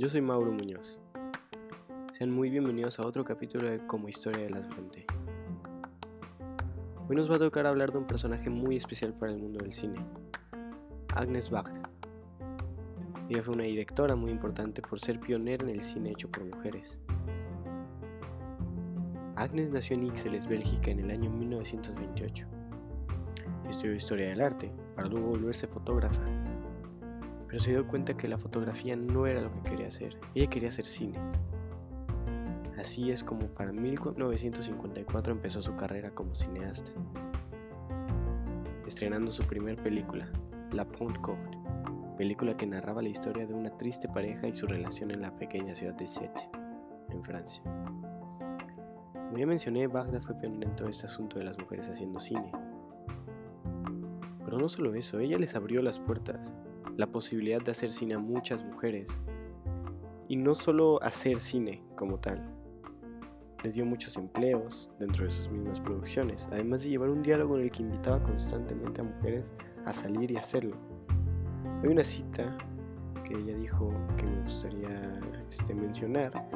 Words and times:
Yo 0.00 0.08
soy 0.08 0.22
Mauro 0.22 0.50
Muñoz. 0.50 0.98
Sean 2.12 2.30
muy 2.30 2.48
bienvenidos 2.48 2.98
a 2.98 3.06
otro 3.06 3.22
capítulo 3.22 3.68
de 3.68 3.86
Como 3.86 4.08
Historia 4.08 4.44
de 4.44 4.48
las 4.48 4.66
Fronte. 4.66 5.04
Hoy 7.06 7.16
nos 7.16 7.30
va 7.30 7.36
a 7.36 7.38
tocar 7.38 7.66
hablar 7.66 7.92
de 7.92 7.98
un 7.98 8.06
personaje 8.06 8.48
muy 8.48 8.76
especial 8.76 9.12
para 9.12 9.32
el 9.32 9.36
mundo 9.36 9.58
del 9.58 9.74
cine, 9.74 10.02
Agnes 11.14 11.50
Bagda. 11.50 11.82
Ella 13.28 13.42
fue 13.42 13.52
una 13.52 13.64
directora 13.64 14.16
muy 14.16 14.30
importante 14.30 14.80
por 14.80 14.98
ser 14.98 15.20
pionera 15.20 15.64
en 15.64 15.70
el 15.70 15.82
cine 15.82 16.12
hecho 16.12 16.30
por 16.30 16.46
mujeres. 16.46 16.96
Agnes 19.36 19.68
nació 19.68 19.96
en 19.96 20.04
Ixelles, 20.04 20.46
Bélgica, 20.46 20.90
en 20.92 21.00
el 21.00 21.10
año 21.10 21.28
1928. 21.28 22.46
Estudió 23.68 23.94
historia 23.94 24.30
del 24.30 24.40
arte 24.40 24.72
para 24.96 25.08
luego 25.08 25.26
volverse 25.26 25.66
fotógrafa 25.66 26.22
pero 27.50 27.60
se 27.60 27.72
dio 27.72 27.84
cuenta 27.84 28.16
que 28.16 28.28
la 28.28 28.38
fotografía 28.38 28.94
no 28.94 29.26
era 29.26 29.40
lo 29.40 29.52
que 29.52 29.70
quería 29.70 29.88
hacer, 29.88 30.16
ella 30.36 30.48
quería 30.48 30.68
hacer 30.68 30.84
cine. 30.84 31.18
Así 32.78 33.10
es 33.10 33.24
como 33.24 33.48
para 33.48 33.72
1954 33.72 35.32
empezó 35.32 35.60
su 35.60 35.74
carrera 35.74 36.12
como 36.12 36.32
cineasta, 36.32 36.92
estrenando 38.86 39.32
su 39.32 39.42
primer 39.42 39.82
película, 39.82 40.30
La 40.70 40.86
Pont 40.86 41.18
Court, 41.18 41.56
película 42.16 42.56
que 42.56 42.68
narraba 42.68 43.02
la 43.02 43.08
historia 43.08 43.44
de 43.46 43.54
una 43.54 43.76
triste 43.76 44.08
pareja 44.08 44.46
y 44.46 44.54
su 44.54 44.68
relación 44.68 45.10
en 45.10 45.20
la 45.20 45.36
pequeña 45.36 45.74
ciudad 45.74 45.94
de 45.94 46.06
Sète, 46.06 46.48
en 47.08 47.24
Francia. 47.24 47.64
Como 49.12 49.38
ya 49.38 49.46
mencioné, 49.46 49.88
Bagda 49.88 50.20
fue 50.20 50.36
pionera 50.36 50.70
en 50.70 50.76
todo 50.76 50.88
este 50.88 51.06
asunto 51.06 51.36
de 51.36 51.46
las 51.46 51.58
mujeres 51.58 51.88
haciendo 51.88 52.20
cine. 52.20 52.52
Pero 54.44 54.56
no 54.56 54.68
solo 54.68 54.94
eso, 54.94 55.18
ella 55.18 55.36
les 55.36 55.56
abrió 55.56 55.82
las 55.82 55.98
puertas 55.98 56.54
la 56.96 57.06
posibilidad 57.06 57.60
de 57.60 57.70
hacer 57.70 57.92
cine 57.92 58.14
a 58.14 58.18
muchas 58.18 58.64
mujeres. 58.64 59.08
Y 60.28 60.36
no 60.36 60.54
solo 60.54 61.02
hacer 61.02 61.40
cine 61.40 61.82
como 61.96 62.18
tal. 62.18 62.40
Les 63.64 63.74
dio 63.74 63.84
muchos 63.84 64.16
empleos 64.16 64.90
dentro 64.98 65.24
de 65.24 65.30
sus 65.30 65.50
mismas 65.50 65.80
producciones, 65.80 66.48
además 66.50 66.82
de 66.82 66.90
llevar 66.90 67.10
un 67.10 67.22
diálogo 67.22 67.56
en 67.56 67.64
el 67.64 67.70
que 67.70 67.82
invitaba 67.82 68.22
constantemente 68.22 69.00
a 69.00 69.04
mujeres 69.04 69.52
a 69.84 69.92
salir 69.92 70.30
y 70.30 70.36
hacerlo. 70.36 70.76
Hay 71.82 71.88
una 71.88 72.04
cita 72.04 72.56
que 73.24 73.34
ella 73.34 73.56
dijo 73.56 73.92
que 74.16 74.24
me 74.24 74.42
gustaría 74.42 75.20
este, 75.48 75.74
mencionar, 75.74 76.48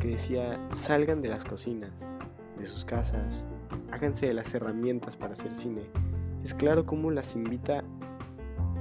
que 0.00 0.08
decía, 0.08 0.58
salgan 0.72 1.20
de 1.20 1.28
las 1.28 1.44
cocinas, 1.44 2.08
de 2.58 2.66
sus 2.66 2.84
casas, 2.84 3.46
háganse 3.92 4.26
de 4.26 4.34
las 4.34 4.54
herramientas 4.54 5.16
para 5.16 5.32
hacer 5.32 5.54
cine. 5.54 5.82
Es 6.42 6.54
claro 6.54 6.86
cómo 6.86 7.10
las 7.10 7.34
invita 7.34 7.82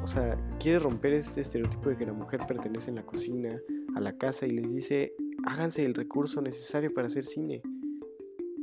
o 0.06 0.08
sea, 0.08 0.38
quiere 0.60 0.78
romper 0.78 1.14
este 1.14 1.42
estereotipo 1.42 1.90
de 1.90 1.98
que 1.98 2.06
la 2.06 2.14
mujer 2.14 2.42
pertenece 2.48 2.92
en 2.92 2.98
la 2.98 3.04
cocina, 3.04 3.60
a 3.96 4.00
la 4.00 4.16
casa 4.16 4.46
y 4.46 4.52
les 4.52 4.72
dice, 4.72 5.16
háganse 5.48 5.84
el 5.84 5.96
recurso 5.96 6.44
necesario 6.44 6.94
para 6.94 7.08
hacer 7.08 7.26
cine. 7.26 7.64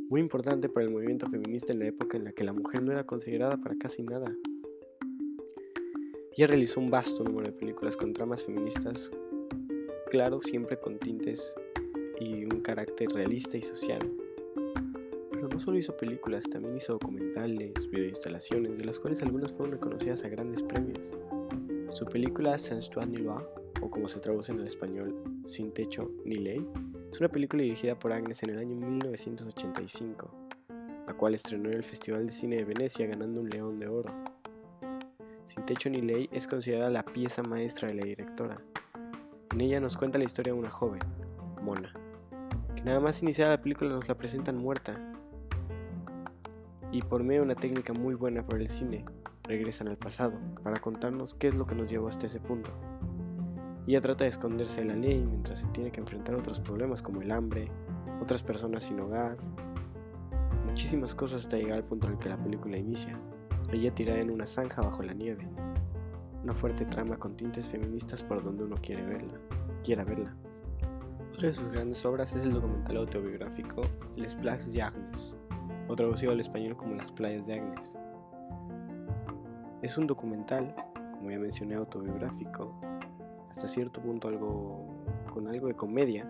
Muy 0.09 0.21
importante 0.21 0.69
para 0.69 0.87
el 0.87 0.93
movimiento 0.93 1.29
feminista 1.29 1.73
en 1.73 1.81
la 1.81 1.87
época 1.87 2.17
en 2.17 2.23
la 2.23 2.33
que 2.33 2.45
la 2.45 2.53
mujer 2.53 2.85
no 2.85 2.93
era 2.93 3.05
considerada 3.05 3.57
para 3.57 3.75
casi 3.75 4.05
nada. 4.05 4.33
Ella 6.37 6.47
realizó 6.47 6.79
un 6.79 6.91
vasto 6.91 7.25
número 7.25 7.49
de 7.49 7.59
películas 7.59 7.97
con 7.97 8.13
tramas 8.13 8.45
feministas, 8.45 9.11
claro, 10.11 10.41
siempre 10.41 10.79
con 10.79 11.01
tintes 11.01 11.57
y 12.21 12.45
un 12.45 12.61
carácter 12.61 13.09
realista 13.09 13.57
y 13.57 13.63
social. 13.63 13.99
No 15.51 15.59
solo 15.59 15.77
hizo 15.77 15.97
películas, 15.97 16.45
también 16.49 16.77
hizo 16.77 16.93
documentales, 16.93 17.91
videoinstalaciones, 17.91 18.79
de 18.79 18.85
las 18.85 19.01
cuales 19.01 19.23
algunas 19.23 19.53
fueron 19.53 19.73
reconocidas 19.73 20.23
a 20.25 20.29
grandes 20.29 20.63
premios. 20.63 21.11
Su 21.91 22.07
película 22.07 22.57
Sans 22.57 22.89
Toi 22.89 23.07
ni 23.07 23.17
Loi, 23.17 23.43
o 23.83 23.91
como 23.91 24.07
se 24.07 24.21
traduce 24.21 24.53
en 24.53 24.61
el 24.61 24.69
español, 24.69 25.13
Sin 25.45 25.73
Techo 25.73 26.09
ni 26.25 26.37
Ley, 26.37 26.65
es 27.11 27.19
una 27.19 27.29
película 27.29 27.65
dirigida 27.65 27.99
por 27.99 28.13
Agnes 28.13 28.41
en 28.45 28.51
el 28.51 28.59
año 28.61 28.77
1985, 28.77 30.31
la 31.09 31.15
cual 31.15 31.35
estrenó 31.35 31.71
en 31.71 31.75
el 31.75 31.85
Festival 31.85 32.25
de 32.25 32.33
Cine 32.33 32.57
de 32.57 32.65
Venecia 32.65 33.07
ganando 33.09 33.41
un 33.41 33.51
León 33.51 33.81
de 33.81 33.89
Oro. 33.89 34.15
Sin 35.47 35.67
Techo 35.67 35.91
ni 35.91 36.03
Ley 36.03 36.29
es 36.31 36.47
considerada 36.47 36.89
la 36.89 37.05
pieza 37.05 37.43
maestra 37.43 37.89
de 37.89 37.95
la 37.95 38.05
directora. 38.05 38.63
En 39.53 39.61
ella 39.61 39.81
nos 39.81 39.97
cuenta 39.97 40.19
la 40.19 40.25
historia 40.25 40.53
de 40.53 40.59
una 40.61 40.71
joven, 40.71 41.01
Mona, 41.61 41.93
que 42.77 42.83
nada 42.85 43.01
más 43.01 43.21
iniciada 43.23 43.51
la 43.51 43.61
película 43.61 43.91
nos 43.91 44.09
la 44.09 44.17
presentan 44.17 44.57
muerta, 44.57 45.13
y 46.93 47.01
por 47.01 47.25
medio 47.25 47.41
de 47.41 47.47
una 47.47 47.55
técnica 47.55 47.95
muy 47.95 48.15
buena 48.15 48.47
para 48.47 48.61
el 48.61 48.69
cine, 48.69 49.05
regresan 49.45 49.89
al 49.89 49.97
pasado 49.97 50.35
para 50.63 50.79
contarnos 50.79 51.35
qué 51.35 51.49
es 51.49 51.55
lo 51.55 51.67
que 51.67 51.75
nos 51.75 51.91
llevó 51.91 52.09
hasta 52.09 52.27
ese 52.27 52.39
punto. 52.39 52.71
Ella 53.87 54.01
trata 54.01 54.25
de 54.25 54.31
esconderse 54.31 54.83
de 54.83 54.89
la 54.89 54.95
ley 54.95 55.25
mientras 55.27 55.61
se 55.61 55.67
tiene 55.69 55.91
que 55.91 56.01
enfrentar 56.01 56.35
otros 56.35 56.61
problemas 56.61 57.03
como 57.03 57.23
el 57.23 57.33
hambre, 57.33 57.69
otras 58.21 58.43
personas 58.43 58.85
sin 58.85 59.01
hogar, 59.01 59.39
muchísimas 60.67 61.15
cosas 61.15 61.43
hasta 61.43 61.57
llegar 61.57 61.79
al 61.79 61.85
punto 61.85 62.07
en 62.07 62.13
el 62.13 62.19
que 62.19 62.29
la 62.29 62.37
película 62.37 62.77
inicia. 62.77 63.19
Ella 63.73 63.95
tirada 63.95 64.21
en 64.21 64.31
una 64.31 64.47
zanja 64.47 64.83
bajo 64.83 65.03
la 65.03 65.15
nieve. 65.15 65.49
Una 66.43 66.53
fuerte 66.53 66.85
trama 66.85 67.17
con 67.17 67.37
tintes 67.37 67.71
feministas 67.71 68.23
por 68.23 68.43
donde 68.43 68.65
uno 68.65 68.77
quiere 68.83 69.03
verla, 69.03 69.39
quiera 69.83 70.05
verla. 70.05 70.35
Otra 71.33 71.49
de 71.49 71.55
sus 71.55 71.73
grandes 71.73 72.05
obras 72.05 72.33
es 72.35 72.43
el 72.43 72.53
documental 72.53 72.99
autobiográfico 72.99 73.83
Les 74.17 74.35
Plages 74.35 74.73
d'Agnes, 74.73 75.35
o 75.93 75.97
traducido 75.97 76.33
al 76.33 76.41
español 76.41 76.75
como 76.75 76.95
Las 76.95 77.13
playas 77.13 77.47
de 77.47 77.55
Agnes, 77.55 77.95
es 79.83 79.99
un 79.99 80.07
documental, 80.07 80.75
como 81.19 81.31
ya 81.31 81.39
mencioné, 81.39 81.75
autobiográfico, 81.75 82.75
hasta 83.51 83.69
cierto 83.69 84.01
punto 84.01 84.29
algo 84.29 84.87
con 85.31 85.49
algo 85.49 85.67
de 85.67 85.75
comedia, 85.75 86.27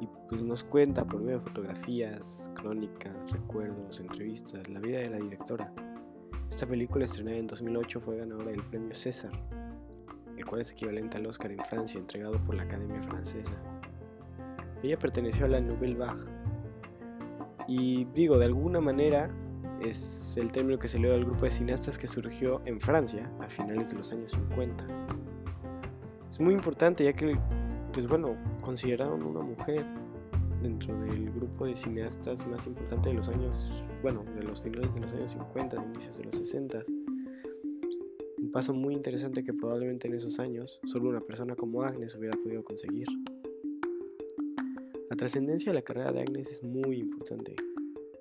y 0.00 0.08
pues 0.28 0.42
nos 0.42 0.64
cuenta 0.64 1.04
por 1.04 1.20
medio 1.20 1.38
de 1.38 1.44
fotografías, 1.44 2.50
crónicas, 2.54 3.14
recuerdos, 3.30 4.00
entrevistas, 4.00 4.68
la 4.68 4.80
vida 4.80 4.98
de 4.98 5.10
la 5.10 5.18
directora. 5.18 5.72
Esta 6.50 6.66
película 6.66 7.04
estrenada 7.04 7.36
en 7.36 7.46
2008 7.46 8.00
fue 8.00 8.16
ganadora 8.16 8.50
del 8.50 8.64
premio 8.64 8.92
César, 8.92 9.30
el 10.36 10.44
cual 10.44 10.62
es 10.62 10.72
equivalente 10.72 11.16
al 11.18 11.26
Oscar 11.26 11.52
en 11.52 11.64
Francia, 11.64 12.00
entregado 12.00 12.38
por 12.44 12.56
la 12.56 12.64
Academia 12.64 13.00
Francesa. 13.04 13.54
Ella 14.82 14.98
perteneció 14.98 15.44
a 15.44 15.48
la 15.48 15.60
Nouvelle 15.60 15.94
Vague, 15.94 16.24
y 17.66 18.04
digo, 18.06 18.38
de 18.38 18.46
alguna 18.46 18.80
manera 18.80 19.30
es 19.80 20.34
el 20.36 20.50
término 20.52 20.78
que 20.78 20.88
se 20.88 20.98
le 20.98 21.08
dio 21.08 21.16
al 21.16 21.24
grupo 21.24 21.44
de 21.44 21.50
cineastas 21.50 21.98
que 21.98 22.06
surgió 22.06 22.60
en 22.64 22.80
Francia 22.80 23.30
a 23.40 23.48
finales 23.48 23.90
de 23.90 23.96
los 23.96 24.12
años 24.12 24.32
50. 24.32 24.86
Es 26.30 26.40
muy 26.40 26.54
importante 26.54 27.04
ya 27.04 27.12
que, 27.12 27.38
pues 27.92 28.08
bueno, 28.08 28.36
consideraron 28.60 29.22
una 29.22 29.40
mujer 29.40 29.84
dentro 30.62 30.98
del 31.02 31.30
grupo 31.30 31.66
de 31.66 31.76
cineastas 31.76 32.46
más 32.46 32.66
importante 32.66 33.10
de 33.10 33.14
los 33.16 33.28
años, 33.28 33.84
bueno, 34.02 34.24
de 34.34 34.42
los 34.42 34.62
finales 34.62 34.92
de 34.94 35.00
los 35.00 35.12
años 35.12 35.30
50, 35.30 35.76
inicios 35.84 36.18
de 36.18 36.24
los 36.24 36.34
60. 36.34 36.82
Un 38.38 38.50
paso 38.50 38.74
muy 38.74 38.94
interesante 38.94 39.44
que 39.44 39.52
probablemente 39.52 40.08
en 40.08 40.14
esos 40.14 40.38
años 40.38 40.80
solo 40.86 41.10
una 41.10 41.20
persona 41.20 41.54
como 41.54 41.82
Agnes 41.82 42.14
hubiera 42.16 42.36
podido 42.42 42.64
conseguir. 42.64 43.06
La 45.14 45.18
trascendencia 45.18 45.70
de 45.70 45.78
la 45.78 45.84
carrera 45.84 46.10
de 46.10 46.22
Agnes 46.22 46.50
es 46.50 46.64
muy 46.64 46.98
importante. 46.98 47.54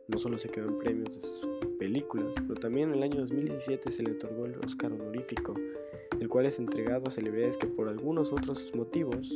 No 0.09 0.19
solo 0.19 0.37
se 0.37 0.47
quedó 0.47 0.67
en 0.67 0.77
premios 0.77 1.09
de 1.09 1.21
sus 1.21 1.47
películas, 1.79 2.35
pero 2.47 2.53
también 2.53 2.89
en 2.89 2.97
el 2.97 3.03
año 3.03 3.21
2017 3.21 3.89
se 3.89 4.03
le 4.03 4.11
otorgó 4.11 4.45
el 4.45 4.59
Oscar 4.63 4.93
honorífico, 4.93 5.55
el 6.19 6.29
cual 6.29 6.45
es 6.45 6.59
entregado 6.59 7.07
a 7.07 7.09
celebridades 7.09 7.57
que 7.57 7.65
por 7.65 7.87
algunos 7.87 8.31
otros 8.31 8.71
motivos 8.75 9.33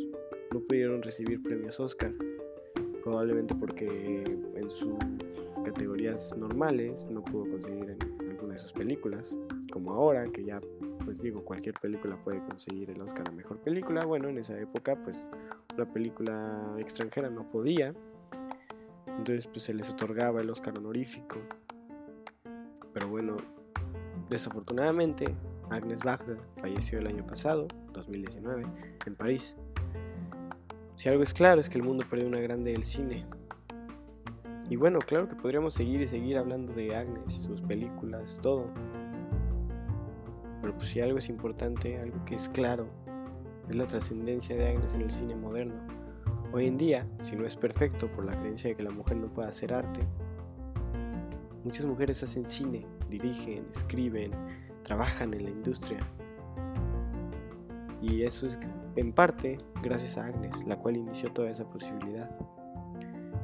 no 0.53 0.59
pudieron 0.59 1.01
recibir 1.01 1.41
premios 1.41 1.79
Oscar, 1.79 2.13
probablemente 3.03 3.55
porque 3.55 4.23
en 4.53 4.69
sus 4.69 4.93
categorías 5.65 6.37
normales 6.37 7.07
no 7.09 7.23
pudo 7.23 7.49
conseguir 7.49 7.89
en 7.89 8.29
alguna 8.29 8.53
de 8.53 8.59
sus 8.59 8.71
películas, 8.71 9.35
como 9.71 9.93
ahora 9.93 10.27
que 10.27 10.43
ya 10.43 10.61
pues 11.07 11.21
digo 11.21 11.41
cualquier 11.45 11.73
película 11.75 12.21
puede 12.21 12.39
conseguir 12.39 12.89
el 12.89 12.99
Oscar 12.99 13.29
a 13.29 13.31
mejor 13.31 13.59
película, 13.59 14.03
bueno 14.03 14.27
en 14.27 14.39
esa 14.39 14.59
época 14.59 15.01
pues 15.05 15.17
una 15.73 15.85
película 15.85 16.75
extranjera 16.77 17.29
no 17.29 17.49
podía 17.49 17.93
entonces 19.07 19.47
pues 19.47 19.63
se 19.63 19.73
les 19.73 19.89
otorgaba 19.89 20.41
el 20.41 20.49
Oscar 20.49 20.77
honorífico. 20.77 21.37
Pero 22.93 23.07
bueno, 23.07 23.37
desafortunadamente 24.29 25.33
Agnes 25.69 26.03
Bagda 26.03 26.37
falleció 26.57 26.99
el 26.99 27.07
año 27.07 27.25
pasado, 27.25 27.67
2019, 27.93 28.65
en 29.05 29.15
París. 29.15 29.55
Si 30.95 31.09
algo 31.09 31.23
es 31.23 31.33
claro 31.33 31.61
es 31.61 31.69
que 31.69 31.77
el 31.77 31.83
mundo 31.83 32.05
perdió 32.09 32.27
una 32.27 32.39
grande 32.39 32.71
del 32.71 32.83
cine. 32.83 33.25
Y 34.69 34.75
bueno, 34.75 34.99
claro 34.99 35.27
que 35.27 35.35
podríamos 35.35 35.73
seguir 35.73 36.01
y 36.01 36.07
seguir 36.07 36.37
hablando 36.37 36.73
de 36.73 36.95
Agnes, 36.95 37.33
sus 37.33 37.61
películas, 37.61 38.37
todo. 38.41 38.65
Pero 40.77 40.85
pues 40.85 40.91
si 40.91 41.01
algo 41.01 41.17
es 41.17 41.27
importante, 41.27 41.99
algo 41.99 42.23
que 42.23 42.35
es 42.35 42.49
claro, 42.49 42.87
es 43.67 43.75
la 43.75 43.87
trascendencia 43.87 44.55
de 44.55 44.67
Agnes 44.67 44.93
en 44.93 45.01
el 45.01 45.09
cine 45.09 45.35
moderno. 45.35 45.73
Hoy 46.53 46.67
en 46.67 46.77
día, 46.77 47.07
si 47.19 47.35
no 47.35 47.47
es 47.47 47.55
perfecto 47.55 48.11
por 48.11 48.25
la 48.25 48.39
creencia 48.39 48.69
de 48.69 48.75
que 48.75 48.83
la 48.83 48.91
mujer 48.91 49.17
no 49.17 49.25
puede 49.25 49.47
hacer 49.47 49.73
arte, 49.73 50.01
muchas 51.63 51.87
mujeres 51.87 52.21
hacen 52.21 52.45
cine, 52.45 52.85
dirigen, 53.09 53.65
escriben, 53.71 54.29
trabajan 54.83 55.33
en 55.33 55.45
la 55.45 55.49
industria. 55.49 55.97
Y 57.99 58.21
eso 58.21 58.45
es 58.45 58.59
en 58.97 59.11
parte 59.11 59.57
gracias 59.81 60.15
a 60.19 60.27
Agnes, 60.27 60.63
la 60.67 60.75
cual 60.75 60.95
inició 60.95 61.33
toda 61.33 61.49
esa 61.49 61.67
posibilidad. 61.67 62.29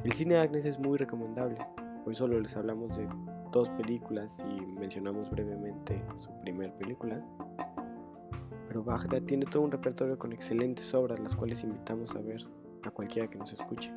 El 0.04 0.12
cine 0.12 0.36
de 0.36 0.40
Agnes 0.40 0.64
es 0.66 0.78
muy 0.78 0.98
recomendable, 0.98 1.58
hoy 2.06 2.14
solo 2.14 2.38
les 2.38 2.56
hablamos 2.56 2.96
de 2.96 3.08
dos 3.54 3.70
películas 3.70 4.36
y 4.50 4.66
mencionamos 4.66 5.30
brevemente 5.30 6.04
su 6.16 6.28
primer 6.40 6.74
película, 6.74 7.24
pero 8.66 8.82
Bagdad 8.82 9.22
tiene 9.22 9.46
todo 9.46 9.62
un 9.62 9.70
repertorio 9.70 10.18
con 10.18 10.32
excelentes 10.32 10.92
obras 10.92 11.20
las 11.20 11.36
cuales 11.36 11.62
invitamos 11.62 12.16
a 12.16 12.20
ver 12.20 12.44
a 12.82 12.90
cualquiera 12.90 13.30
que 13.30 13.38
nos 13.38 13.52
escuche. 13.52 13.94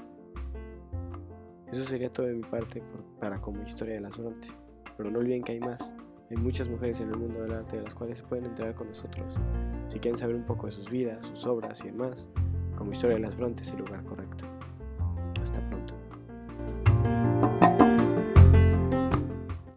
Eso 1.71 1.81
sería 1.83 2.13
todo 2.13 2.27
de 2.27 2.36
mi 2.36 2.44
parte 2.44 2.83
para 3.19 3.42
como 3.42 3.63
historia 3.63 3.95
de 3.95 4.01
las 4.01 4.15
Bronte, 4.15 4.48
pero 4.95 5.09
no 5.09 5.18
olviden 5.18 5.44
que 5.44 5.54
hay 5.54 5.60
más. 5.60 5.95
Hay 6.30 6.38
muchas 6.38 6.69
mujeres 6.69 7.01
en 7.01 7.10
el 7.10 7.18
mundo 7.18 7.42
del 7.42 7.53
arte 7.53 7.77
de 7.77 7.83
las 7.83 7.95
cuales 7.95 8.19
se 8.19 8.25
pueden 8.25 8.45
enterar 8.45 8.75
con 8.75 8.89
nosotros. 8.89 9.36
Si 9.88 9.98
quieren 10.00 10.19
saber 10.19 10.36
un 10.36 10.45
poco 10.45 10.68
de 10.68 10.71
sus 10.71 10.88
vidas, 10.88 11.25
sus 11.25 11.48
obras 11.48 11.83
y 11.83 11.88
demás, 11.88 12.30
como 12.77 12.92
Historia 12.92 13.15
de 13.15 13.24
las 13.24 13.36
Brontes 13.36 13.68
es 13.68 13.74
el 13.74 13.80
lugar 13.80 14.03
correcto. 14.03 14.45